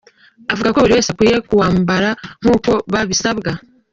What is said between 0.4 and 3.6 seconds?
Avuga ko buri wese akwiye kuwambara nk’uko babisabwa.